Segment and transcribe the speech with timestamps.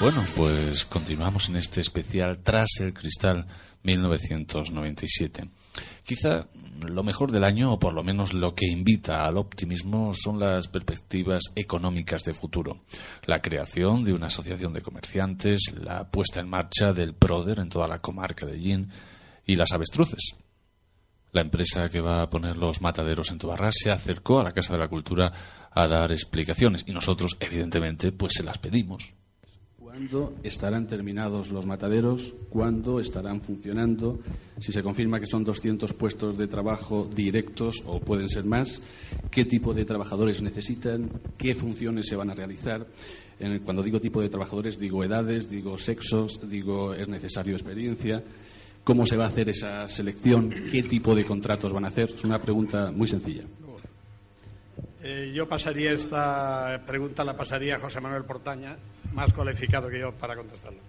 [0.00, 3.44] Bueno, pues continuamos en este especial Tras el Cristal
[3.82, 5.50] 1997.
[6.04, 6.46] Quizá
[6.86, 10.68] lo mejor del año, o por lo menos lo que invita al optimismo, son las
[10.68, 12.78] perspectivas económicas de futuro.
[13.26, 17.88] La creación de una asociación de comerciantes, la puesta en marcha del PRODER en toda
[17.88, 18.88] la comarca de Yin
[19.46, 20.36] y las avestruces.
[21.32, 24.74] La empresa que va a poner los mataderos en Tobarra se acercó a la Casa
[24.74, 25.32] de la Cultura
[25.72, 29.17] a dar explicaciones y nosotros, evidentemente, pues se las pedimos.
[29.98, 32.32] ¿Cuándo estarán terminados los mataderos?
[32.50, 34.20] ¿Cuándo estarán funcionando?
[34.60, 38.80] Si se confirma que son 200 puestos de trabajo directos o pueden ser más,
[39.28, 41.10] ¿qué tipo de trabajadores necesitan?
[41.36, 42.86] ¿Qué funciones se van a realizar?
[43.64, 48.22] Cuando digo tipo de trabajadores, digo edades, digo sexos, digo es necesario experiencia.
[48.84, 50.54] ¿Cómo se va a hacer esa selección?
[50.70, 52.12] ¿Qué tipo de contratos van a hacer?
[52.14, 53.42] Es una pregunta muy sencilla.
[55.00, 58.76] Eh, yo pasaría esta pregunta, la pasaría a José Manuel Portaña,
[59.12, 60.80] más cualificado que yo para contestarla.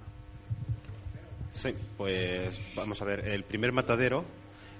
[1.53, 3.27] Sí, pues vamos a ver.
[3.27, 4.23] El primer matadero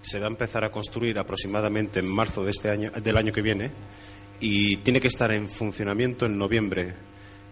[0.02, 3.42] se va a empezar a construir aproximadamente en marzo de este año, del año que
[3.42, 3.72] viene,
[4.40, 6.94] y tiene que estar en funcionamiento en noviembre.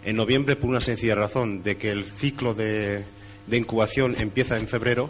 [0.05, 3.03] En noviembre por una sencilla razón de que el ciclo de
[3.51, 5.09] incubación empieza en febrero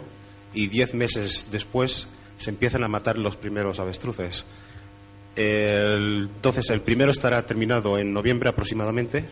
[0.54, 2.08] y diez meses después
[2.38, 4.44] se empiezan a matar los primeros avestruces.
[5.36, 9.28] entonces, el primero estará terminado en noviembre aproximadamente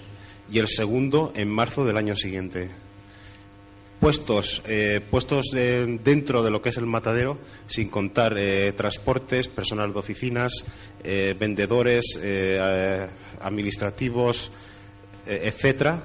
[0.51, 2.71] y el segundo en marzo del año siguiente.
[4.01, 9.93] Puestos, eh, puestos dentro de lo que es el matadero, sin contar eh, transportes, personal
[9.93, 10.53] de oficinas,
[11.03, 12.19] eh, vendedores,
[13.41, 14.53] administrativos,
[15.27, 16.03] etcétera.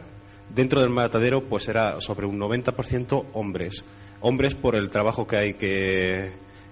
[0.53, 3.83] Dentro del matadero, pues será sobre un 90% hombres.
[4.21, 6.31] Hombres por el trabajo que hay que,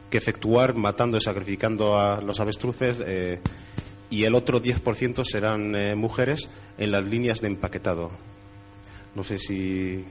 [0.10, 3.04] que efectuar matando y sacrificando a los avestruces
[4.10, 8.12] y el otro 10% serán eh, mujeres en las líneas de empaquetado.
[9.16, 10.04] No sé si.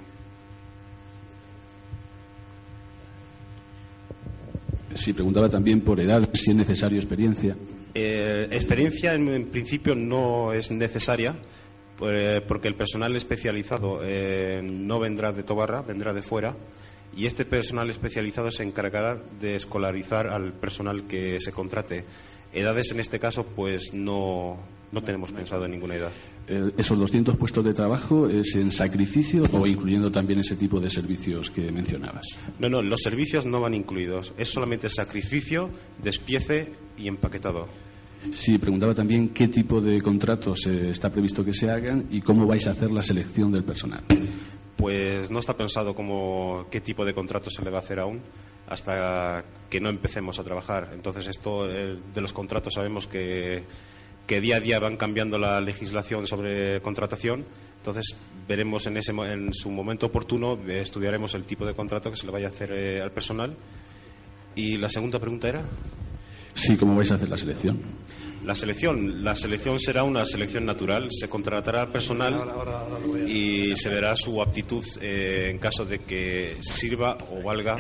[4.95, 7.57] Sí, preguntaba también por edad, si es necesario experiencia.
[7.95, 11.35] Eh, experiencia en, principio no es necesaria
[12.03, 14.01] eh, porque el personal especializado
[14.63, 16.55] no vendrá de Tobarra, vendrá de fuera
[17.17, 22.05] y este personal especializado se encargará de escolarizar al personal que se contrate.
[22.53, 24.57] Edades en este caso, pues no,
[24.93, 26.13] no tenemos pensado en ninguna edad.
[26.79, 31.51] ¿Esos 200 puestos de trabajo es en sacrificio o incluyendo también ese tipo de servicios
[31.51, 32.27] que mencionabas?
[32.59, 34.33] No, no, los servicios no van incluidos.
[34.39, 35.69] Es solamente sacrificio,
[36.03, 37.67] despiece y empaquetado.
[38.33, 42.67] Sí, preguntaba también qué tipo de contratos está previsto que se hagan y cómo vais
[42.67, 44.03] a hacer la selección del personal.
[44.79, 48.23] Pues no está pensado como qué tipo de contrato se le va a hacer aún
[48.69, 50.91] hasta que no empecemos a trabajar.
[50.93, 53.65] Entonces, esto eh, de los contratos sabemos que,
[54.27, 57.45] que, día a día van cambiando la legislación sobre contratación.
[57.79, 58.15] Entonces,
[58.47, 62.27] veremos en, ese, en su momento oportuno, eh, estudiaremos el tipo de contrato que se
[62.27, 63.57] le vaya a hacer eh, al personal.
[64.55, 65.63] Y la segunda pregunta era.
[66.55, 67.81] Sí, ¿cómo vais a hacer la selección?
[68.49, 71.09] La selección, la selección será una selección natural.
[71.11, 72.51] Se contratará al personal
[73.29, 77.77] y se verá su aptitud eh, en caso de que sirva o valga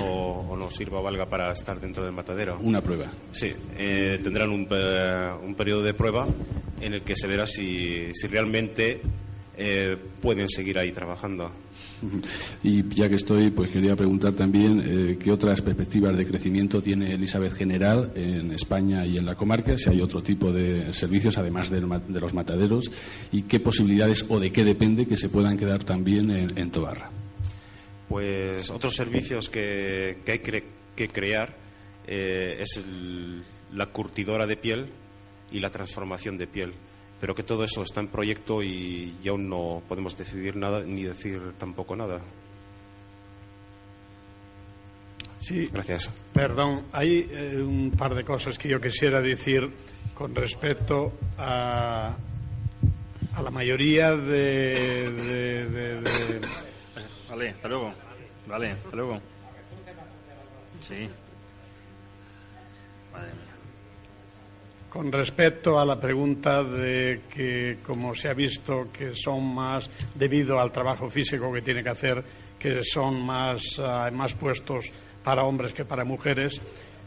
[0.00, 2.56] o no sirva o valga para estar dentro del matadero.
[2.60, 3.10] Una prueba.
[3.32, 4.68] Sí, eh, tendrán un,
[5.42, 6.24] un, periodo de prueba
[6.80, 9.00] en el que se verá si, si realmente
[9.56, 11.50] eh, pueden seguir ahí trabajando.
[12.62, 17.12] Y ya que estoy, pues quería preguntar también eh, qué otras perspectivas de crecimiento tiene
[17.12, 21.70] Elizabeth General en España y en la comarca, si hay otro tipo de servicios además
[21.70, 22.90] de, los mataderos
[23.32, 27.10] y qué posibilidades o de qué depende que se puedan quedar también en, Tobarra.
[28.08, 31.56] Pues otros servicios que, hay que crear
[32.06, 32.80] eh, es
[33.72, 34.86] la curtidora de piel
[35.50, 36.72] y la transformación de piel
[37.20, 41.52] pero que todo eso está en proyecto y, aún no podemos decidir nada ni decir
[41.58, 42.20] tampoco nada.
[45.38, 46.12] Sí, gracias.
[46.32, 49.70] Perdón, hay eh, un par de cosas que yo quisiera decir
[50.14, 52.16] con respecto a,
[53.34, 56.40] a la mayoría de, de,
[57.28, 57.92] Vale, hasta luego.
[58.46, 59.18] Vale, hasta luego.
[60.80, 61.08] Sí.
[64.96, 70.58] Con respecto a la pregunta de que, como se ha visto, que son más, debido
[70.58, 72.24] al trabajo físico que tiene que hacer,
[72.58, 74.90] que son más, uh, más puestos
[75.22, 76.62] para hombres que para mujeres,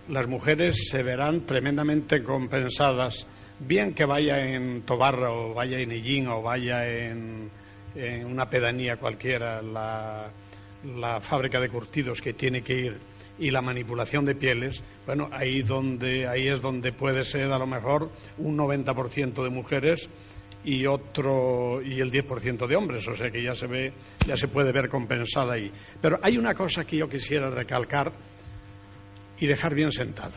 [0.07, 3.25] las mujeres se verán tremendamente compensadas,
[3.57, 7.49] bien que vaya en Tobarra o vaya en Illín o vaya en,
[7.95, 10.29] en una pedanía cualquiera, la,
[10.95, 13.08] la fábrica de curtidos que tiene que ir
[13.39, 17.65] y la manipulación de pieles, bueno, ahí, donde, ahí es donde puede ser a lo
[17.65, 20.09] mejor un 90% de mujeres
[20.63, 23.93] y otro y el 10% de hombres, o sea que ya se ve,
[24.27, 25.71] ya se puede ver compensada ahí.
[26.01, 28.11] Pero hay una cosa que yo quisiera recalcar
[29.39, 30.35] y dejar bien sentado,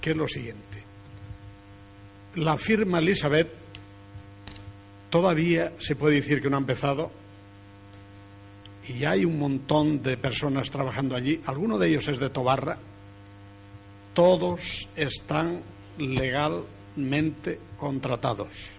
[0.00, 0.84] que es lo siguiente.
[2.34, 3.48] La firma Elizabeth
[5.08, 7.10] todavía se puede decir que no ha empezado
[8.90, 12.78] y hay un montón de personas trabajando allí, alguno de ellos es de Tobarra,
[14.14, 15.60] todos están
[15.98, 18.70] legalmente contratados.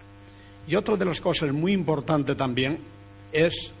[0.68, 2.78] Y otra de las cosas muy importantes también
[3.32, 3.72] es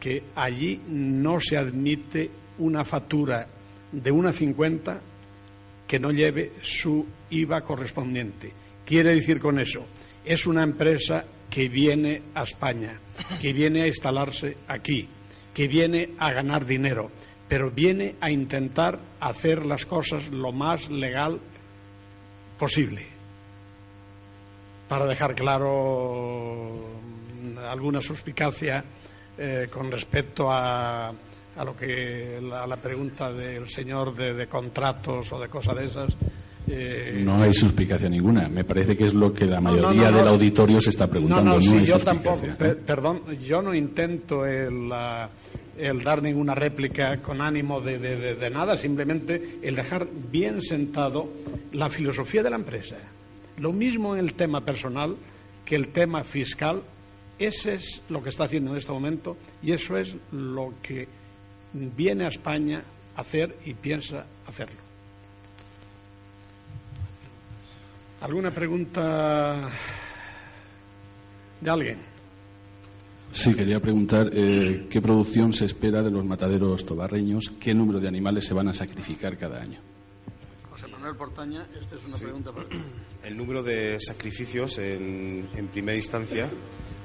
[0.00, 3.46] que allí no se admite una factura
[3.92, 5.00] de una cincuenta
[5.86, 8.52] que no lleve su IVA correspondiente.
[8.84, 9.86] Quiere decir con eso,
[10.24, 12.98] es una empresa que viene a España,
[13.40, 15.08] que viene a instalarse aquí,
[15.54, 17.10] que viene a ganar dinero,
[17.48, 21.40] pero viene a intentar hacer las cosas lo más legal
[22.58, 23.14] posible
[24.88, 27.00] para dejar claro
[27.68, 28.84] alguna suspicacia
[29.36, 35.40] eh, con respecto a, a, lo que a la pregunta del señor de, contratos o
[35.40, 36.16] de cosas de esas.
[36.66, 38.48] Eh, no hay suspicacia ninguna.
[38.48, 41.58] Me parece que es lo que la mayoría del auditorio se está preguntando.
[41.58, 42.40] No, yo tampoco.
[42.86, 44.90] perdón, yo no intento el,
[45.76, 51.28] el, dar ninguna réplica con ánimo de, de nada, simplemente el dejar bien sentado
[51.72, 52.96] la filosofía de la empresa.
[53.58, 55.16] Lo mismo en el tema personal
[55.64, 56.82] que el tema fiscal.
[57.38, 61.08] Ese es lo que está haciendo en este momento y eso es lo que
[61.72, 62.84] viene a España
[63.16, 64.83] a hacer y piensa hacerlo.
[68.24, 69.68] ¿Alguna pregunta
[71.60, 71.98] de alguien?
[73.30, 78.08] Sí, quería preguntar eh, qué producción se espera de los mataderos tobarreños, qué número de
[78.08, 79.78] animales se van a sacrificar cada año.
[80.70, 82.78] José Manuel Portaña, esta es una pregunta para ti.
[83.24, 86.48] El número de sacrificios en, primera instancia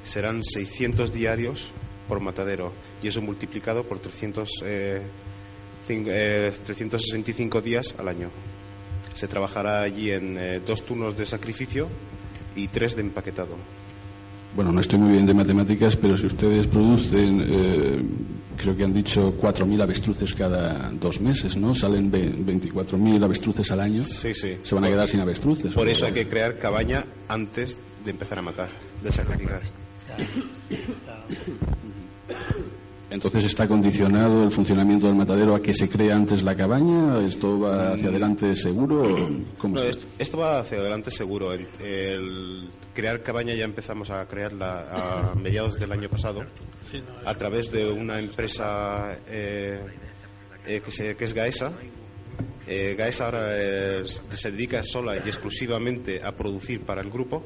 [0.06, 1.70] serán 600 diarios
[2.08, 2.72] por matadero
[3.04, 4.50] y eso multiplicado por 300,
[5.86, 8.30] 365 eh, días al año.
[9.20, 11.90] Se trabajará allí en eh, dos turnos de sacrificio
[12.56, 13.58] y tres de empaquetado.
[14.56, 18.02] Bueno, no estoy muy bien de matemáticas, pero si ustedes producen, eh,
[18.56, 21.76] creo que han dicho 4.000 avestruces cada dos meses, ¿no?
[21.76, 24.04] Salen 24.000 avestruces al año.
[24.06, 24.58] Sí, sí.
[24.64, 25.74] Se van a quedar sin avestruces.
[25.74, 28.70] Por eso hay que crear cabaña antes de empezar a matar,
[29.04, 29.64] de sacrificar.
[33.20, 37.20] Entonces está condicionado el funcionamiento del matadero a que se cree antes la cabaña.
[37.20, 39.30] ¿Esto va hacia adelante seguro?
[39.58, 40.38] ¿Cómo esto?
[40.38, 41.52] va hacia adelante seguro.
[41.52, 46.46] El, crear cabaña ya empezamos a crearla a mediados del año pasado
[47.26, 49.82] a través de una empresa eh,
[50.66, 51.74] eh, que, es Gaesa.
[52.66, 57.44] Eh, Gaesa ahora se dedica sola y exclusivamente a producir para el grupo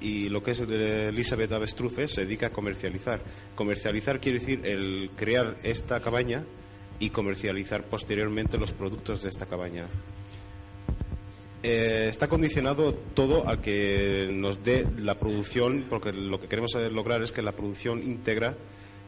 [0.00, 3.20] y lo que es Elizabeth Avestruces se dedica a comercializar.
[3.54, 6.44] Comercializar quiere decir el crear esta cabaña
[6.98, 9.86] y comercializar posteriormente los productos de esta cabaña.
[11.62, 17.22] Eh, está condicionado todo a que nos dé la producción, porque lo que queremos lograr
[17.22, 18.54] es que la producción íntegra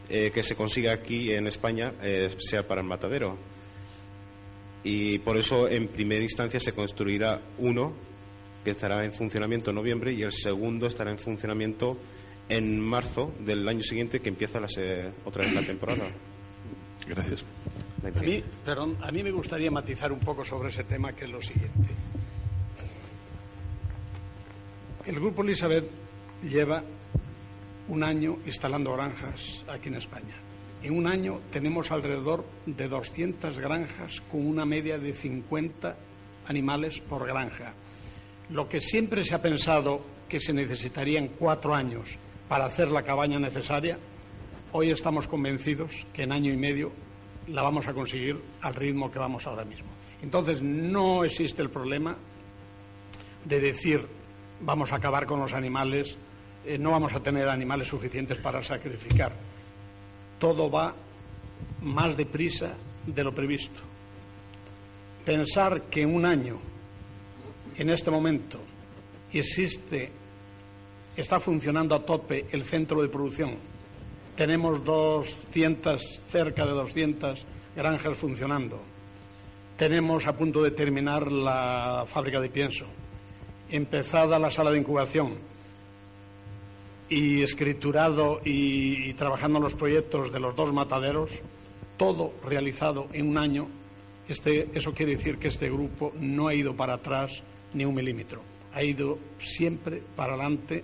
[0.09, 3.37] eh, que se consiga aquí en España eh, sea para el matadero.
[4.85, 7.93] Y por eso, en primera instancia, se construirá uno
[8.67, 11.97] que estará en funcionamiento en noviembre y el segundo estará en funcionamiento
[12.49, 14.67] en marzo del año siguiente que empieza la,
[15.25, 16.11] otra vez la temporada.
[17.07, 17.45] Gracias.
[18.03, 21.31] A mí, perdón, a mí me gustaría matizar un poco sobre ese tema que es
[21.31, 21.91] lo siguiente.
[25.05, 25.89] El Grupo Elizabeth
[26.43, 26.83] lleva
[27.87, 30.35] un año instalando granjas aquí en España.
[30.83, 35.97] En un año tenemos alrededor de 200 granjas con una media de 50
[36.49, 37.73] animales por granja.
[38.51, 43.39] Lo que siempre se ha pensado que se necesitarían cuatro años para hacer la cabaña
[43.41, 43.99] necesaria,
[44.73, 46.93] hoy estamos convencidos que en año y medio
[47.49, 49.89] la vamos a conseguir al ritmo que vamos ahora mismo.
[50.23, 52.17] Entonces, no existe el problema
[53.45, 54.07] de decir
[54.61, 56.17] vamos a acabar con los animales,
[56.65, 59.33] eh, no vamos a tener animales suficientes para sacrificar.
[60.39, 60.95] Todo va
[61.83, 62.75] más deprisa
[63.05, 63.83] de lo previsto.
[65.25, 66.59] Pensar que un año
[67.79, 68.59] en este momento
[69.33, 70.11] existe,
[71.17, 73.57] está funcionando a tope el centro de producción.
[74.37, 78.81] Tenemos 200, cerca de 200 granjas funcionando.
[79.77, 82.87] Tenemos a punto de terminar la fábrica de pienso.
[83.71, 85.35] Empezada la sala de incubación
[87.09, 91.31] y escriturado y, trabajando los proyectos de los dos mataderos,
[91.97, 93.69] todo realizado en un año.
[94.29, 97.43] Este, eso quiere decir que este grupo no ha ido para atrás
[97.77, 98.43] ni un milímetro.
[98.73, 100.83] Ha ido siempre para adelante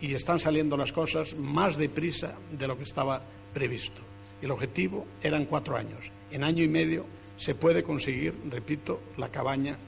[0.00, 3.20] y están saliendo las cosas más deprisa de lo que estaba
[3.52, 4.00] previsto.
[4.40, 6.10] El objetivo eran cuatro años.
[6.30, 9.78] En año y medio se puede conseguir, repito, la cabaña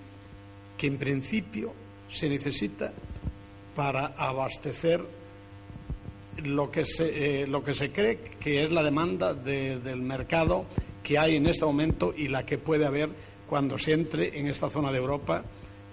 [0.77, 1.73] que en principio
[2.11, 2.93] se necesita
[3.75, 5.03] para abastecer
[6.45, 10.65] lo que se, eh, lo que se cree que es la demanda del mercado
[11.03, 13.11] que hay en este momento y la que puede haber
[13.47, 15.45] cuando se entre en esta zona de Europa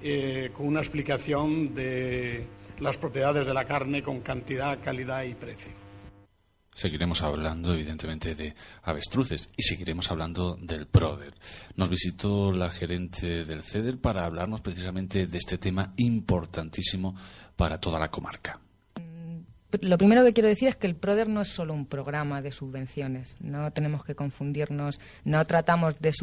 [0.01, 2.46] eh, con una explicación de
[2.79, 5.79] las propiedades de la carne con cantidad, calidad y precio.
[6.79, 8.53] Seguiremos hablando, evidentemente, de
[8.84, 11.34] avestruces y seguiremos hablando del PRODER.
[11.75, 17.15] Nos visitó la gerente del CEDER para hablarnos precisamente de este tema importantísimo
[17.58, 18.62] para toda la comarca.
[18.96, 19.39] Mm,
[19.82, 22.53] lo primero que quiero decir es que el PRODER no es solo un programa de
[22.53, 23.36] subvenciones.
[23.41, 25.01] No tenemos que confundirnos.
[25.25, 26.13] No tratamos de,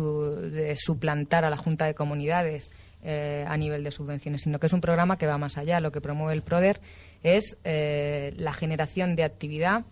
[0.78, 2.70] suplantar a la Junta de Comunidades
[3.08, 5.78] eh, a nivel de subvenciones, sino que es un programa que va más allá.
[5.78, 6.80] Lo que promueve el PRODER
[7.22, 9.84] es eh, la generación de actividad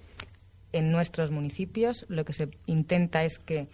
[0.72, 2.06] en nuestros municipios.
[2.08, 3.68] Lo que se intenta es que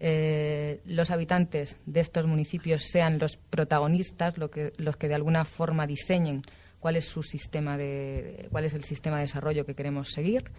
[0.00, 5.44] eh, los habitantes de estos municipios sean los protagonistas, lo que, los que de alguna
[5.44, 6.40] forma diseñen
[6.80, 10.50] cuál es su sistema de, cuál es el sistema de desarrollo que queremos seguir.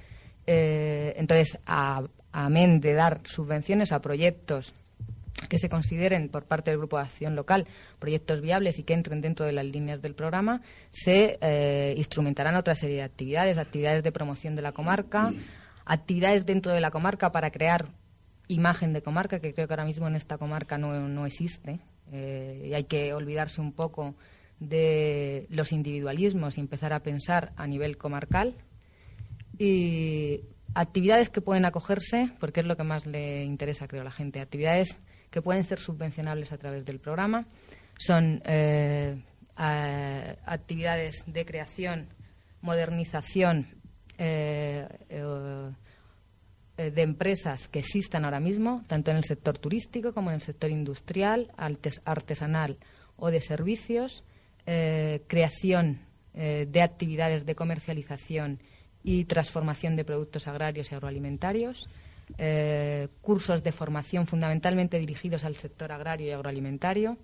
[0.45, 4.75] Eh, entonces, amén de dar subvenciones a proyectos
[5.49, 7.67] que se consideren por parte del Grupo de Acción Local
[7.99, 12.75] proyectos viables y que entren dentro de las líneas del programa, se eh, instrumentarán otra
[12.75, 15.33] serie de actividades, actividades de promoción de la comarca,
[15.85, 17.89] actividades dentro de la comarca para crear
[18.47, 21.79] imagen de comarca, que creo que ahora mismo en esta comarca no, existe.
[22.11, 24.15] Eh, y hay que olvidarse un poco
[24.59, 28.55] de los individualismos y empezar a pensar a nivel comarcal.
[29.59, 30.41] Y
[30.73, 34.39] actividades que pueden acogerse, porque es lo que más le interesa, creo, a la gente,
[34.39, 37.45] actividades que pueden ser subvencionables a través del programa,
[37.97, 39.15] son eh,
[40.45, 42.07] actividades de creación,
[42.61, 43.67] modernización
[44.17, 45.71] eh, eh,
[46.77, 50.69] de empresas que existan ahora mismo, tanto en el sector turístico como en el sector
[50.69, 51.51] industrial,
[52.05, 52.77] artesanal
[53.15, 54.23] o de servicios,
[54.63, 56.01] creación
[56.35, 58.59] de actividades de comercialización
[59.03, 61.87] y transformación de productos agrarios y agroalimentarios,
[63.21, 67.17] cursos de formación fundamentalmente dirigidos al sector agrario y agroalimentario,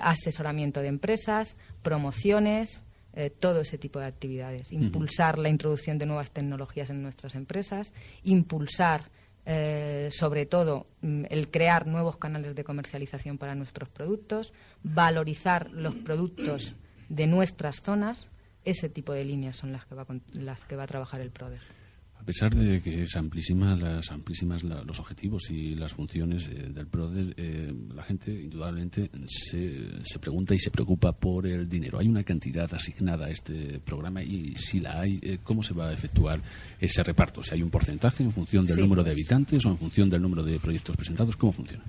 [0.00, 4.72] asesoramiento de empresas, promociones, eh, todo ese tipo de actividades.
[4.72, 9.10] Impulsar la introducción de nuevas tecnologías en nuestras empresas, impulsar,
[9.44, 15.94] eh, sobre todo, mm, el crear nuevos canales de comercialización para nuestros productos, valorizar los
[15.94, 16.74] productos
[17.10, 18.28] de nuestras zonas.
[18.64, 21.81] Ese tipo de líneas son las que va, las que va a trabajar el PRODER.
[22.22, 26.86] A pesar de que es amplísima, las amplísimas los objetivos y las funciones eh, del
[26.86, 31.98] PRODER, eh, la gente indudablemente se, se, pregunta y se preocupa por el dinero.
[31.98, 35.88] ¿Hay una cantidad asignada a este programa y si la hay, eh, cómo se va
[35.88, 36.40] a efectuar
[36.78, 37.42] ese reparto?
[37.42, 40.44] Si hay un porcentaje en función del número de habitantes o en función del número
[40.44, 41.82] de proyectos presentados, ¿cómo funciona?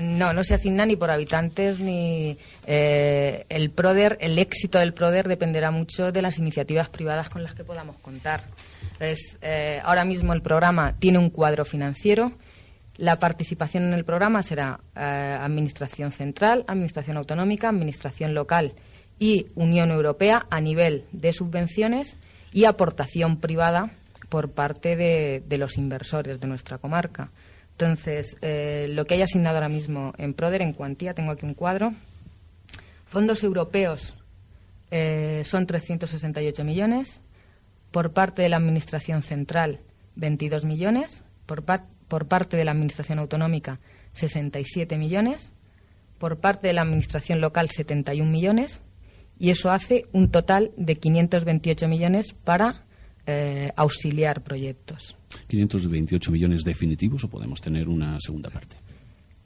[0.00, 5.70] No, no se asigna ni por habitantes ni el PRODER, el éxito del PRODER dependerá
[5.70, 8.44] mucho de las iniciativas privadas con las que podamos contar.
[9.00, 12.32] Eh, ahora mismo el programa tiene un cuadro financiero.
[12.96, 18.74] La participación en el programa será eh, Administración Central, Administración Autonómica, Administración Local
[19.18, 22.16] y Unión Europea a nivel de subvenciones
[22.52, 23.92] y aportación privada
[24.28, 27.30] por parte de, los inversores de nuestra comarca.
[27.78, 31.54] Entonces, eh, lo que hay asignado ahora mismo en PRODER, en cuantía, tengo aquí un
[31.54, 31.94] cuadro.
[33.06, 34.14] Fondos europeos
[35.44, 37.20] son 368 millones
[37.90, 39.80] por parte de la Administración Central
[40.16, 41.62] 22 millones, por,
[42.08, 43.78] por parte de la Administración Autonómica
[44.14, 45.52] 67 millones,
[46.18, 48.80] por parte de la Administración Local 71 millones,
[49.38, 52.84] y eso hace un total de 528 millones para
[53.26, 55.17] eh, auxiliar proyectos.
[55.48, 58.76] ¿528 millones definitivos o podemos tener una segunda parte?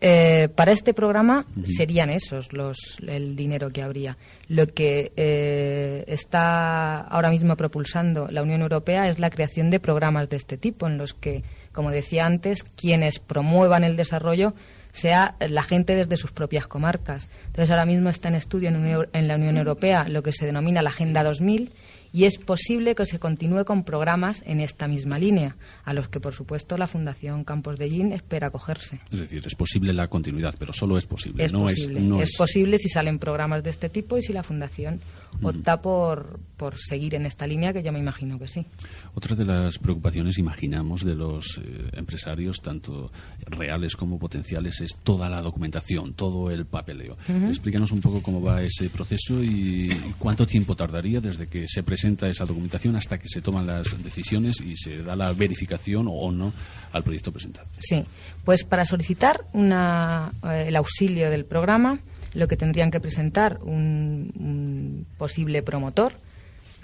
[0.05, 4.19] Eh, para este programa serían esos los, el dinero que habría.
[4.49, 10.29] Lo que eh, está ahora mismo propulsando la Unión Europea es la creación de programas
[10.29, 14.55] de este tipo, en los que, como decía antes, quienes promuevan el desarrollo
[14.91, 17.31] sea la gente desde sus propias comarcas.
[17.47, 20.83] Entonces, ahora mismo está en estudio en, en la Unión Europea lo que se denomina
[20.83, 21.73] la Agenda 2000
[22.13, 26.21] y es posible que se continúe con programas en esta misma línea, a los que,
[26.21, 29.01] por supuesto, la Fundación Campos de Gin espera acogerse.
[29.11, 31.45] Es decir, es posible la continuidad, pero solo es posible.
[31.45, 35.01] Es posible, es, posible si salen programas de este tipo y si la Fundación
[35.41, 38.67] opta por, por seguir en esta línea, que yo me imagino que sí.
[39.15, 43.11] Otra de las preocupaciones, imaginamos, de los eh, empresarios, tanto
[43.47, 47.17] reales como potenciales, es toda la documentación, todo el papeleo.
[47.49, 52.29] Explícanos un poco cómo va ese proceso y cuánto tiempo tardaría desde que se presenta
[52.29, 56.53] esa documentación hasta que se toman las decisiones y se da la verificación o no
[56.93, 57.69] al proyecto presentado.
[57.79, 58.05] Sí,
[58.45, 62.01] pues para solicitar una, eh, el auxilio del programa,
[62.35, 66.15] lo que tendrían que presentar un, posible promotor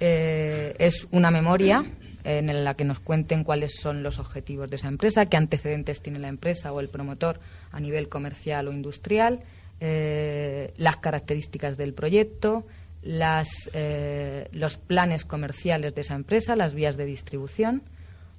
[0.00, 1.84] eh, es una memoria
[2.24, 6.18] en la que nos cuenten cuáles son los objetivos de esa empresa, qué antecedentes tiene
[6.18, 7.40] la empresa o el promotor
[7.72, 9.40] a nivel comercial o industrial,
[9.80, 12.66] eh, las características del proyecto,
[13.02, 17.82] las, eh, los planes comerciales de esa empresa, las vías de distribución,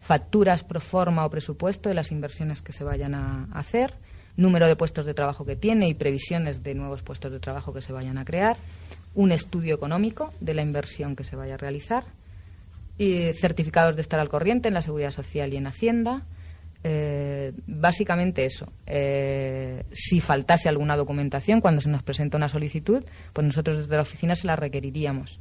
[0.01, 3.93] facturas pro forma o presupuesto de las inversiones que se vayan a hacer,
[4.37, 7.81] número de puestos de trabajo que tiene y previsiones de nuevos puestos de trabajo que
[7.81, 8.57] se vayan a crear,
[9.15, 12.05] un estudio económico de la inversión que se vaya a realizar,
[12.97, 16.23] y certificados de estar al corriente en la Seguridad Social y en Hacienda.
[16.83, 18.71] Eh, básicamente eso.
[18.85, 24.01] Eh, si faltase alguna documentación cuando se nos presenta una solicitud, pues nosotros desde la
[24.01, 25.39] oficina se la requeriríamos.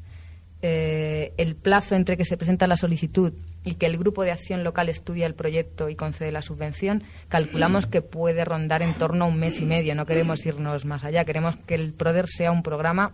[0.61, 3.33] Eh, el plazo entre que se presenta la solicitud
[3.65, 7.87] y que el grupo de acción local estudia el proyecto y concede la subvención, calculamos
[7.87, 9.95] que puede rondar en torno a un mes y medio.
[9.95, 11.25] No queremos irnos más allá.
[11.25, 13.13] Queremos que el PRODER sea un programa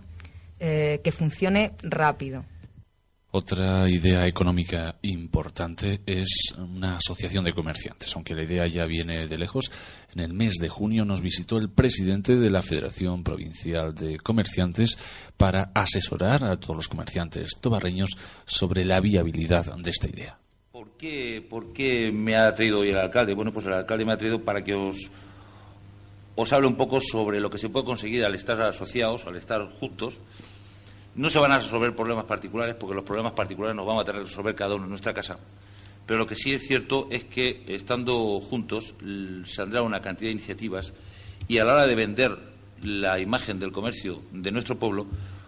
[0.59, 2.47] eh, que funcione rápido.
[3.37, 8.15] Otra idea económica importante es una asociación de comerciantes.
[8.15, 9.73] Aunque la idea ya viene de lejos,
[10.15, 14.97] en el mes de junio nos visitó el presidente de la Federación Provincial de Comerciantes
[15.37, 18.11] para asesorar a todos los comerciantes tobarreños
[18.45, 20.39] sobre la viabilidad de esta idea.
[20.71, 23.35] ¿Por qué, por qué me ha traído hoy el alcalde?
[23.35, 25.11] Bueno, pues el alcalde me ha traído para que os,
[26.37, 29.69] os hable un poco sobre lo que se puede conseguir al estar asociados, al estar
[29.81, 30.21] juntos
[31.17, 34.23] no se van a resolver problemas particulares porque los problemas particulares nos vamos a tener
[34.23, 35.39] que resolver cada uno en nuestra casa.
[36.07, 38.95] Pero lo que sí es cierto es que estando juntos
[39.47, 40.93] saldrá una cantidad de iniciativas
[41.49, 42.37] y a la hora de vender
[42.83, 45.07] la imagen del comercio de nuestro pueblo,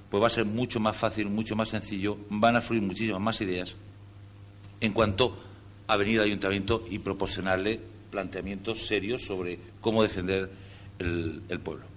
[0.09, 3.41] pues va a ser mucho más fácil, mucho más sencillo, van a fluir muchísimas más
[3.41, 3.75] ideas
[4.81, 5.37] en cuanto
[5.89, 7.81] a venir al ayuntamiento y proporcionarle
[8.11, 10.51] planteamientos serios sobre cómo defender
[10.99, 11.96] el pueblo.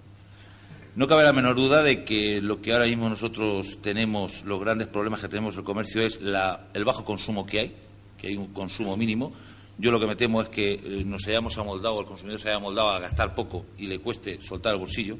[0.96, 4.88] No cabe la menor duda de que lo que ahora mismo nosotros tenemos, los grandes
[4.88, 7.76] problemas que tenemos en el comercio es el bajo consumo que hay,
[8.18, 9.32] que hay un consumo mínimo.
[9.78, 12.58] Yo lo que me temo es que eh, nos hayamos amoldado, el consumidor se haya
[12.58, 15.16] amoldado a gastar poco y le cueste soltar el bolsillo.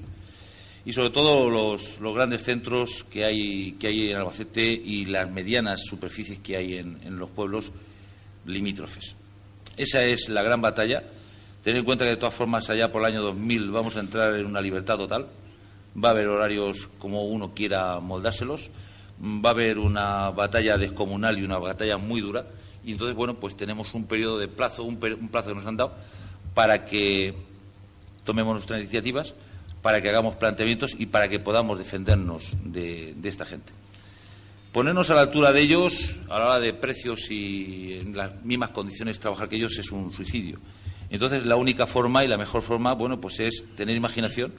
[0.84, 5.82] Y sobre todo los, grandes centros que hay, que hay en Albacete y las medianas
[5.84, 7.70] superficies que hay en, en los pueblos
[8.44, 9.14] limítrofes.
[9.76, 11.04] Esa es la gran batalla.
[11.62, 14.34] Tener en cuenta que de todas formas allá por el año 2000 vamos a entrar
[14.34, 15.28] en una libertad total
[15.96, 18.70] va a haber horarios como uno quiera moldárselos,
[19.22, 22.46] va a haber una batalla descomunal y una batalla muy dura,
[22.84, 25.94] y entonces, bueno, pues tenemos un periodo de plazo, un, plazo que nos han dado
[26.54, 27.34] para que
[28.24, 29.34] tomemos nuestras iniciativas,
[29.82, 33.72] para que hagamos planteamientos y para que podamos defendernos de, esta gente.
[34.72, 38.70] Ponernos a la altura de ellos, a la hora de precios y en las mismas
[38.70, 40.58] condiciones de trabajar que ellos, es un suicidio.
[41.10, 44.52] Entonces, la única forma y la mejor forma, bueno, pues es tener imaginación,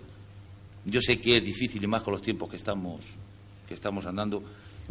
[0.86, 3.02] yo sé que es difícil y más con los tiempos que estamos,
[3.68, 4.44] que estamos andando,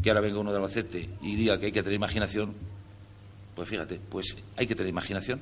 [0.02, 2.54] que ahora venga uno de Albacete y diga que hay que tener imaginación,
[3.54, 5.40] pues fíjate, pues hay que tener imaginación.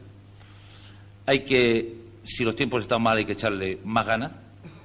[1.27, 4.33] Hay que, si los tiempos están mal, hay que echarle más ganas.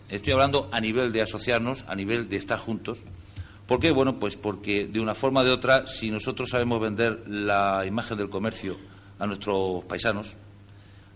[0.10, 3.00] Estoy hablando a nivel de asociarnos, a nivel de estar juntos.
[3.66, 3.92] ¿Por qué?
[3.92, 8.18] Bueno, pues porque de una forma o de otra, si nosotros sabemos vender la imagen
[8.18, 8.78] del comercio
[9.18, 10.36] a nuestros paisanos,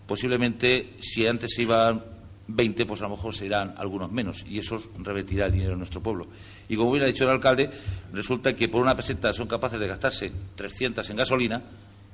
[0.06, 2.02] posiblemente si antes se iban
[2.48, 6.02] 20, pues a lo mejor serán algunos menos y eso revertirá el dinero en nuestro
[6.02, 6.26] pueblo.
[6.68, 7.70] Y como hubiera dicho el alcalde,
[8.12, 11.62] resulta que por una peseta son capaces de gastarse 300 en gasolina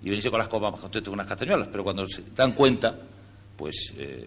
[0.02, 2.98] y venirse con las copas más contentos con unas castañuelas, pero cuando se dan cuenta,
[3.56, 4.26] pues eh,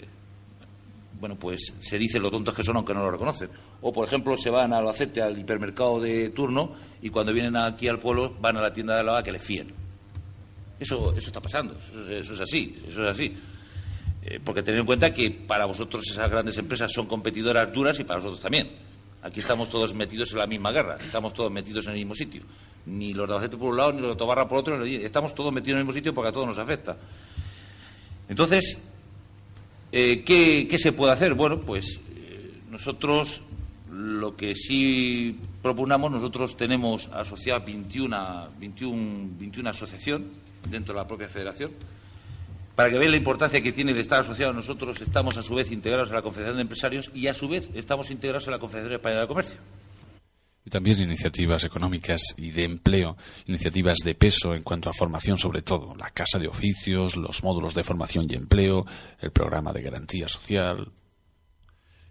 [1.19, 3.49] bueno, pues se dicen lo tontos que son aunque no lo reconocen.
[3.81, 7.87] O, por ejemplo, se van al acete al hipermercado de turno y cuando vienen aquí
[7.87, 9.73] al pueblo van a la tienda de la que le fíen.
[10.79, 11.75] Eso, eso está pasando,
[12.09, 13.35] eso es así, eso es así.
[14.29, 18.03] Eh, porque tener en cuenta que para vosotros esas grandes empresas son competidoras duras y
[18.03, 18.69] para nosotros también.
[19.21, 22.41] Aquí estamos todos metidos en la misma guerra, estamos todos metidos en el mismo sitio.
[22.87, 25.53] Ni los de Albacete por un lado, ni los de Tobarra por otro, estamos todos
[25.53, 26.97] metidos en el mismo sitio porque a todos nos afecta.
[28.27, 28.77] Entonces,
[29.93, 31.33] eh, ¿qué, se puede hacer?
[31.33, 33.41] Bueno, pues eh, nosotros
[33.89, 40.27] lo que sí proponemos, nosotros tenemos asociadas 21, 21, 21 asociaciones
[40.69, 41.71] dentro de la propia federación
[42.77, 44.53] para que vean la importancia que tiene el estar asociado.
[44.53, 47.67] Nosotros estamos a su vez integrados a la Confederación de Empresarios y a su vez
[47.73, 49.57] estamos integrados a la Confederación Española de Comercio.
[50.63, 55.63] Y también iniciativas económicas y de empleo, iniciativas de peso en cuanto a formación sobre
[55.63, 58.85] todo, la Casa de Oficios, los módulos de formación y empleo,
[59.21, 60.91] el programa de garantía social,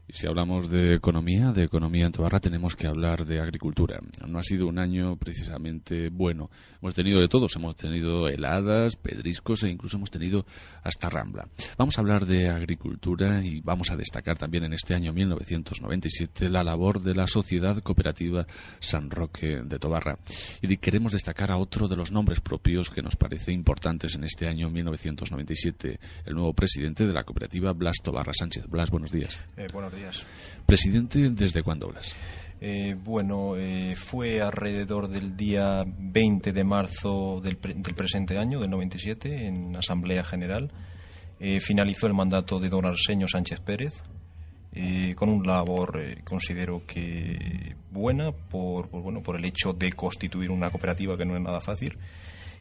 [0.09, 3.99] y si hablamos de economía, de economía en Tobarra, tenemos que hablar de agricultura.
[4.27, 6.51] No ha sido un año precisamente bueno.
[6.81, 10.47] Hemos tenido de todos, hemos tenido heladas, pedriscos e incluso hemos tenido
[10.85, 11.49] hasta rambla.
[11.77, 16.63] Vamos a hablar de agricultura y vamos a destacar también en este año 1997 la
[16.63, 18.47] labor de la Sociedad Cooperativa
[18.79, 20.19] San Roque de Tobarra.
[20.63, 24.47] Y queremos destacar a otro de los nombres propios que nos parece importantes en este
[24.47, 28.67] año 1997, el nuevo presidente de la cooperativa Blas Tobarra Sánchez.
[28.69, 29.45] Blas, buenos días.
[29.57, 29.96] Eh, buenos días.
[30.67, 32.15] Presidente, ¿desde cuándo hablas?
[32.61, 39.47] Eh, bueno, eh, fue alrededor del día 20 de marzo del, presente año, del 97,
[39.47, 40.71] en Asamblea General.
[41.39, 44.03] Eh, finalizó el mandato de don Arsenio Sánchez Pérez,
[45.15, 51.17] con un labor, considero que buena, por, bueno, por el hecho de constituir una cooperativa
[51.17, 51.97] que no es nada fácil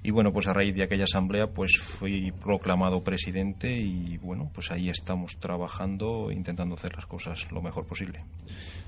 [0.06, 4.70] y bueno, pues a raíz de aquella asamblea pues fui proclamado presidente y bueno, pues
[4.70, 8.24] ahí estamos trabajando, intentando hacer las cosas lo mejor posible.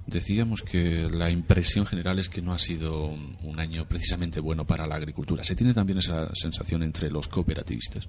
[0.05, 4.85] Decíamos que la impresión general es que no ha sido un año precisamente bueno para
[4.85, 5.43] la agricultura.
[5.43, 8.07] ¿Se tiene también esa sensación entre los cooperativistas?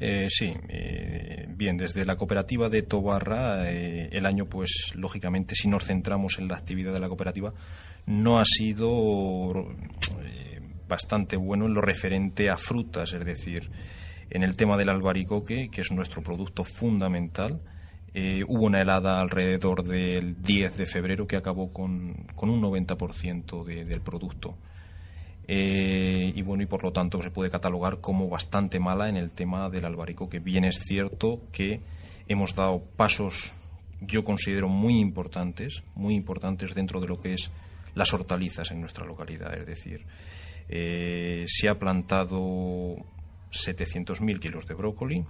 [0.00, 5.66] Eh, sí, eh, bien, desde la cooperativa de Tobarra, eh, el año, pues lógicamente, si
[5.66, 7.52] nos centramos en la actividad de la cooperativa,
[8.06, 9.66] no ha sido
[10.88, 13.70] bastante bueno en lo referente a frutas, es decir,
[14.30, 17.60] en el tema del albaricoque, que es nuestro producto fundamental.
[18.14, 24.00] Eh, hubo una helada alrededor del 10 de febrero que acabó con, un 90% del
[24.00, 24.56] producto.
[25.46, 29.32] Eh, y bueno, y por lo tanto se puede catalogar como bastante mala en el
[29.32, 30.40] tema del albaricoque.
[30.40, 31.80] Bien es cierto que
[32.28, 33.54] hemos dado pasos,
[34.00, 37.50] yo considero muy importantes, muy importantes dentro de lo que es
[37.94, 39.56] las hortalizas en nuestra localidad.
[39.58, 40.04] Es decir,
[40.68, 42.96] eh, se ha plantado
[43.50, 45.24] 700.000 kilos de brócoli,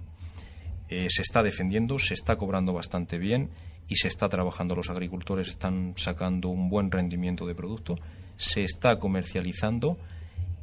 [0.89, 3.49] eh, se está defendiendo, se está cobrando bastante bien
[3.87, 4.75] y se está trabajando.
[4.75, 7.95] Los agricultores están sacando un buen rendimiento de producto,
[8.37, 9.97] se está comercializando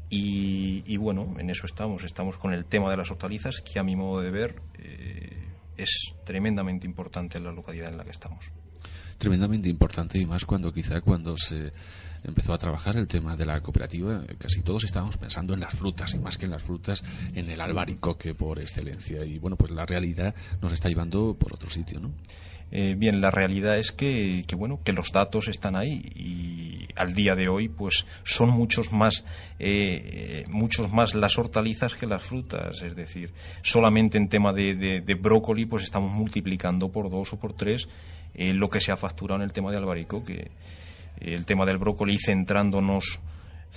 [0.09, 2.05] y, bueno, en eso estamos.
[2.05, 6.15] Estamos con el tema de las hortalizas, que a mi modo de ver eh, es
[6.25, 8.53] tremendamente importante en la localidad en la que estamos.
[9.19, 11.73] Tremendamente importante y más cuando quizá cuando se
[12.23, 16.15] empezó a trabajar el tema de la cooperativa, casi todos estábamos pensando en las frutas
[16.15, 17.03] y más que en las frutas,
[17.35, 19.25] en el albaricoque por excelencia.
[19.25, 22.11] Y bueno, pues la realidad nos está llevando por otro sitio, ¿no?
[22.73, 27.35] Eh, bien, la realidad es que, bueno que los datos están ahí y al día
[27.37, 29.25] de hoy pues son muchos más
[29.59, 32.83] eh, muchos más las hortalizas que las frutas.
[32.83, 37.55] Es decir solamente en tema de, de, brócoli pues estamos multiplicando por dos o por
[37.55, 37.89] tres
[38.35, 40.51] eh, lo que se ha facturado en el tema de albaricoque
[41.21, 43.21] el tema del brócoli centrándonos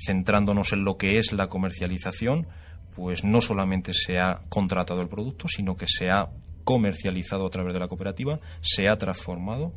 [0.06, 2.47] centrándonos en lo que es la comercialización,
[2.95, 6.30] pues no solamente se ha contratado el producto, sino que se ha
[6.70, 9.74] comercializado a través de la cooperativa, se ha transformado.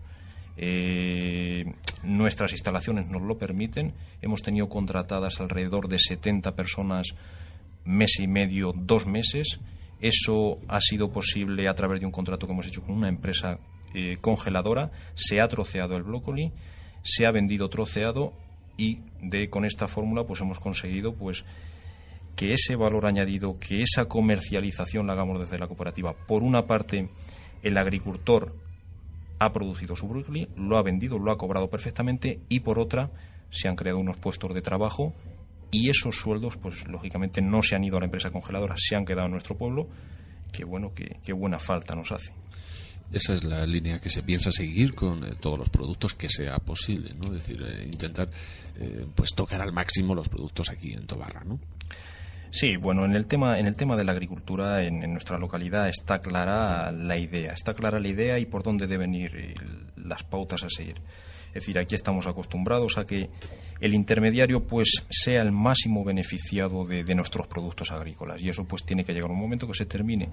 [0.58, 1.64] Eh,
[2.02, 3.94] nuestras instalaciones nos lo permiten.
[4.20, 7.14] Hemos tenido contratadas alrededor de 70 personas
[7.86, 9.58] mes y medio, dos meses.
[10.02, 13.58] Eso ha sido posible a través de un contrato que hemos hecho con una empresa
[13.94, 14.90] eh, congeladora.
[15.14, 16.52] Se ha troceado el brócoli
[17.02, 18.32] se ha vendido troceado
[18.76, 21.44] y de con esta fórmula pues hemos conseguido pues
[22.36, 26.14] que ese valor añadido, que esa comercialización la hagamos desde la cooperativa.
[26.14, 27.08] Por una parte,
[27.62, 28.54] el agricultor
[29.38, 33.10] ha producido su brócoli, lo ha vendido, lo ha cobrado perfectamente y por otra
[33.50, 35.12] se han creado unos puestos de trabajo
[35.70, 39.04] y esos sueldos pues lógicamente no se han ido a la empresa congeladora, se han
[39.04, 39.88] quedado en nuestro pueblo,
[40.52, 42.32] que bueno, que, buena falta nos hace
[43.10, 46.56] esa es la línea que se piensa seguir con eh, todos los productos que sea
[46.56, 47.26] posible, ¿no?
[47.26, 48.30] Es decir, eh, intentar
[48.80, 51.60] eh, pues tocar al máximo los productos aquí en Tobarra, ¿no?
[52.52, 56.18] Sí, bueno, en el tema, en el tema de la agricultura en, nuestra localidad está
[56.18, 59.54] clara la idea, está clara la idea y por dónde deben ir
[59.96, 61.00] las pautas a seguir.
[61.48, 63.30] Es decir, aquí estamos acostumbrados a que
[63.80, 68.84] el intermediario pues sea el máximo beneficiado de, de, nuestros productos agrícolas y eso pues
[68.84, 70.28] tiene que llegar un momento que se termine.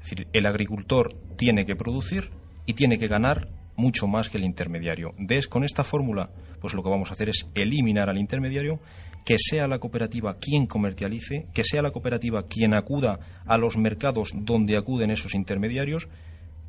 [0.00, 2.30] Es decir, el agricultor tiene que producir
[2.66, 5.14] y tiene que ganar mucho más que el intermediario.
[5.48, 8.80] Con esta fórmula, pues lo que vamos a hacer es eliminar al intermediario
[9.24, 14.32] que sea la cooperativa quien comercialice, que sea la cooperativa quien acuda a los mercados
[14.34, 16.08] donde acuden esos intermediarios,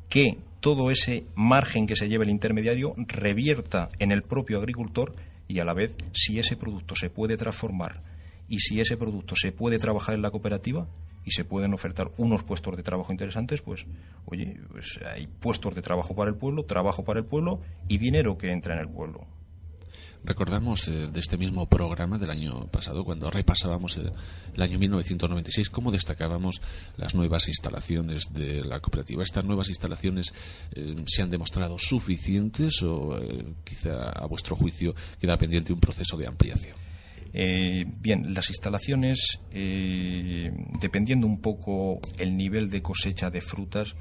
[0.08, 5.12] que todo ese margen que se lleve el intermediario revierta en el propio agricultor
[5.48, 8.02] y a la vez si ese producto se puede transformar
[8.48, 10.88] y si ese producto se puede trabajar en la cooperativa
[11.24, 13.84] y se pueden ofertar unos puestos de trabajo interesantes, pues
[14.26, 18.38] oye, pues hay puestos de trabajo para el pueblo, trabajo para el pueblo y dinero
[18.38, 19.26] que entra en el pueblo.
[20.26, 24.12] Recordamos eh, de este mismo programa del año pasado, cuando repasábamos el,
[24.54, 26.60] el, año 1996, cómo destacábamos
[26.96, 29.22] las nuevas instalaciones de la cooperativa.
[29.22, 30.34] ¿Estas nuevas instalaciones
[30.72, 36.16] eh, se han demostrado suficientes o eh, quizá a vuestro juicio queda pendiente un proceso
[36.16, 36.76] de ampliación?
[37.32, 43.94] Eh, bien, las instalaciones, eh, dependiendo un poco el nivel de cosecha de frutas,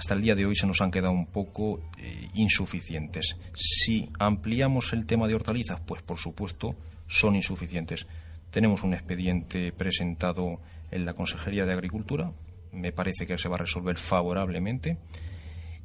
[0.00, 3.36] hasta el día de hoy se nos han quedado un poco eh, insuficientes.
[3.54, 6.74] Si ampliamos el tema de hortalizas, pues por supuesto
[7.06, 8.06] son insuficientes.
[8.50, 10.58] Tenemos un expediente presentado
[10.90, 12.32] en la Consejería de Agricultura,
[12.72, 14.96] me parece que se va a resolver favorablemente.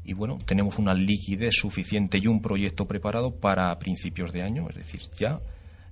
[0.06, 4.78] Y bueno, tenemos una liquidez suficiente y un proyecto preparado para principios de año, es
[4.78, 5.41] decir, ya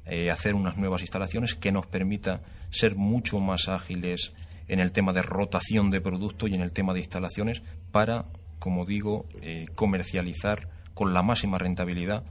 [0.06, 4.32] eh, hacer unas nuevas instalaciones que nos permita ser mucho más ágiles
[4.68, 8.26] en el tema de rotación de producto y en el tema de instalaciones para,
[8.60, 12.24] como digo, eh, comercializar con la máxima rentabilidad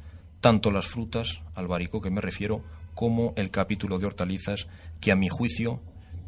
[0.43, 2.63] tanto las frutas, al que me refiero,
[2.95, 4.67] como el capítulo de hortalizas,
[5.01, 5.81] que a mi juicio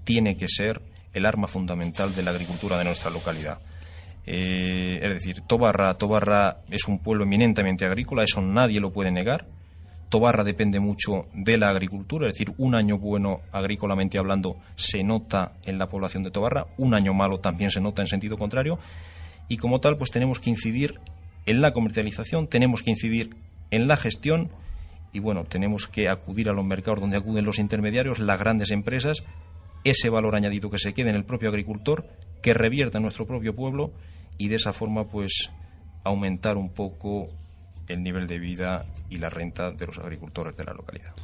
[0.05, 0.81] tiene que ser
[1.13, 3.59] el arma fundamental de la agricultura de nuestra localidad.
[4.25, 9.47] Eh, es decir, Tobarra, Tobarra es un pueblo eminentemente agrícola, eso nadie lo puede negar.
[10.15, 15.55] Tobarra depende mucho de la agricultura, es decir, un año bueno agrícolamente hablando se nota
[15.65, 18.79] en la población de Tobarra, un año malo también se nota en sentido contrario,
[19.49, 21.01] y como tal, pues tenemos que incidir
[21.47, 23.35] en la comercialización, tenemos que incidir
[23.73, 24.51] en la gestión
[25.13, 29.25] y bueno, tenemos que acudir a los mercados donde acuden los intermediarios, las grandes empresas,
[29.83, 32.07] ese valor añadido que se quede en el propio agricultor,
[32.41, 33.91] que revierta en nuestro propio pueblo
[34.39, 35.51] y de esa forma pues
[36.05, 37.31] aumentar un poco
[37.89, 41.15] el nivel de vida y la renta de los agricultores de la localidad.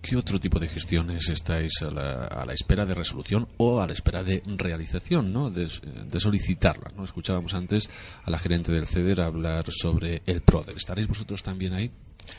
[0.00, 4.22] ¿Qué otro tipo de gestiones estáis a la, espera de resolución o a la espera
[4.22, 5.50] de realización, ¿no?
[5.50, 6.92] de, solicitarla?
[6.96, 7.04] ¿no?
[7.04, 7.90] Escuchábamos antes
[8.22, 10.76] a la gerente del CEDER hablar sobre el PRODER.
[10.76, 11.90] ¿Estaréis vosotros también ahí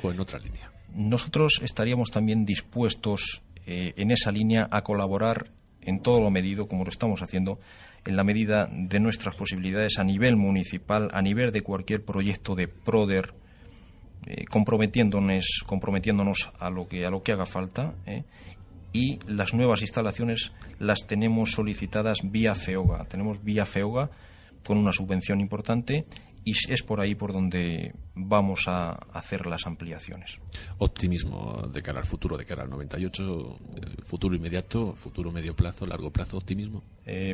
[0.01, 0.71] o en otra línea?
[0.95, 5.51] Nosotros estaríamos también dispuestos eh, en esa línea a colaborar
[5.81, 7.59] en todo lo medido, como lo estamos haciendo,
[8.05, 12.67] en la medida de nuestras posibilidades a nivel municipal, a nivel de cualquier proyecto de
[12.67, 13.33] PRODER
[14.31, 18.25] eh, comprometiéndonos, comprometiéndonos a lo que a lo que haga falta eh,
[18.93, 23.05] y las nuevas instalaciones las tenemos solicitadas vía FEOGA.
[23.05, 24.11] Tenemos vía FEOGA
[24.63, 26.05] con una subvención importante
[26.45, 30.37] y es por ahí por donde vamos a hacer las ampliaciones.
[30.77, 35.87] Optimismo de cara al futuro, de cara al 98, eh, futuro inmediato, futuro medio plazo,
[35.87, 36.83] largo plazo, optimismo.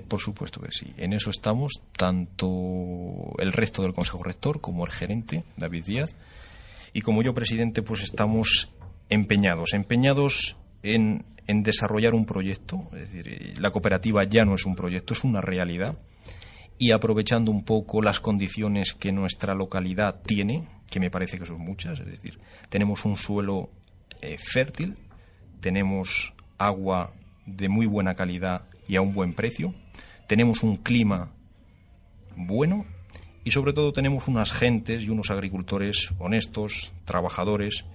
[0.07, 0.93] por supuesto que sí.
[0.95, 6.15] En eso estamos tanto el resto del Consejo Rector como el gerente, David Díaz
[6.95, 8.73] y como yo presidente pues estamos
[9.09, 14.75] empeñados, empeñados en, en, desarrollar un proyecto, es decir, la cooperativa ya no es un
[14.75, 15.99] proyecto, es una realidad,
[16.77, 21.59] y aprovechando un poco las condiciones que nuestra localidad tiene, que me parece que son
[21.59, 23.69] muchas, es decir, tenemos un suelo
[24.21, 24.95] eh, fértil,
[25.59, 27.11] tenemos agua
[27.45, 29.75] de muy buena calidad y a un buen precio,
[30.27, 31.33] tenemos un clima
[32.37, 32.85] bueno
[33.45, 37.85] y sobre todo tenemos unas gentes y unos agricultores honestos, trabajadores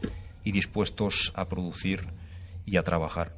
[0.44, 2.06] y dispuestos a producir
[2.64, 3.34] y a trabajar.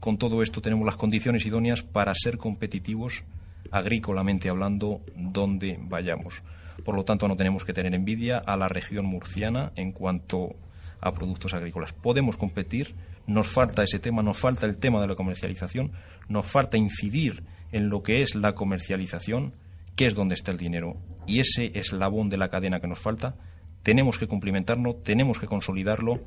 [0.00, 3.22] Con todo esto tenemos las condiciones idóneas para ser competitivos
[3.70, 6.42] agrícolamente hablando donde vayamos.
[6.84, 10.56] Por lo tanto, no tenemos que tener envidia a la región murciana en cuanto
[11.00, 11.92] a productos agrícolas.
[11.92, 12.96] Podemos competir,
[13.28, 15.92] nos falta ese tema, nos falta el tema de la comercialización,
[16.28, 19.52] nos falta incidir en lo que es la comercialización
[19.98, 20.96] qué es donde está el dinero.
[21.26, 23.34] Y ese eslabón de la cadena que nos falta,
[23.82, 26.20] tenemos que cumplimentarlo, tenemos que consolidarlo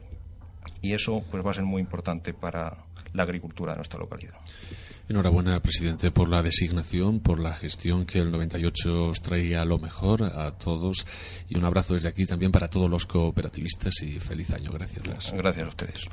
[0.82, 4.36] y eso pues va a ser muy importante para la agricultura de nuestra localidad.
[5.08, 10.24] Enhorabuena, presidente, por la designación, por la gestión que el 98 os traía lo mejor
[10.24, 11.08] a todos
[11.48, 14.70] y un abrazo desde aquí también para todos los cooperativistas y feliz año.
[14.74, 15.32] Gracias.
[15.32, 16.10] Gracias a ustedes.